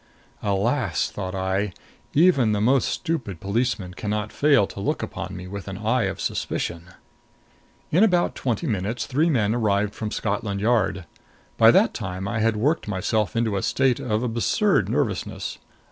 [0.41, 1.73] Alas, thought I,
[2.15, 6.05] even the most stupid policeman can not fail to look upon me with the eye
[6.05, 6.87] of suspicion!
[7.91, 11.05] In about twenty minutes three men arrived from Scotland Yard.
[11.55, 15.59] By that time I had worked myself up into a state of absurd nervousness.